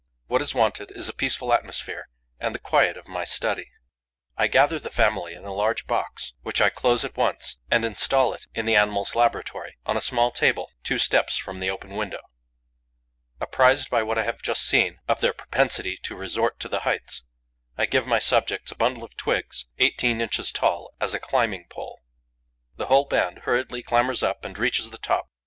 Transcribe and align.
What 0.25 0.41
is 0.41 0.55
wanted 0.55 0.89
is 0.89 1.07
a 1.09 1.13
peaceful 1.13 1.53
atmosphere 1.53 2.09
and 2.39 2.55
the 2.55 2.59
quiet 2.59 2.97
of 2.97 3.07
my 3.07 3.23
study. 3.23 3.69
I 4.35 4.47
gather 4.47 4.79
the 4.79 4.89
family 4.89 5.35
in 5.35 5.45
a 5.45 5.53
large 5.53 5.85
box, 5.85 6.33
which 6.41 6.59
I 6.59 6.71
close 6.71 7.05
at 7.05 7.15
once, 7.17 7.57
and 7.69 7.85
instal 7.85 8.33
it 8.33 8.47
in 8.55 8.65
the 8.65 8.75
animals' 8.75 9.13
laboratory, 9.13 9.77
on 9.85 9.97
a 9.97 10.01
small 10.01 10.31
table, 10.31 10.71
two 10.81 10.97
steps 10.97 11.37
from 11.37 11.59
the 11.59 11.69
open 11.69 11.91
window. 11.91 12.21
Apprised 13.39 13.91
by 13.91 14.01
what 14.01 14.17
I 14.17 14.23
have 14.23 14.41
just 14.41 14.63
seen 14.67 14.97
of 15.07 15.19
their 15.21 15.33
propensity 15.33 15.97
to 15.97 16.15
resort 16.15 16.59
to 16.61 16.67
the 16.67 16.79
heights, 16.79 17.21
I 17.77 17.85
give 17.85 18.07
my 18.07 18.17
subjects 18.17 18.71
a 18.71 18.75
bundle 18.75 19.03
of 19.03 19.15
twigs, 19.15 19.67
eighteen 19.77 20.19
inches 20.19 20.51
tall, 20.51 20.95
as 20.99 21.13
a 21.13 21.19
climbing 21.19 21.67
pole. 21.69 21.99
The 22.75 22.87
whole 22.87 23.05
band 23.05 23.41
hurriedly 23.43 23.83
clambers 23.83 24.23
up 24.23 24.45
and 24.45 24.57
reaches 24.57 24.89
the 24.89 24.97
top. 24.97 25.27